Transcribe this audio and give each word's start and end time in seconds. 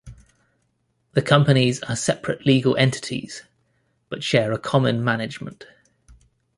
The 1.11 1.21
companies 1.21 1.79
are 1.83 1.95
separate 1.95 2.43
legal 2.43 2.75
entities, 2.75 3.43
but 4.09 4.23
share 4.23 4.51
a 4.51 4.57
common 4.57 5.03
management. 5.03 5.67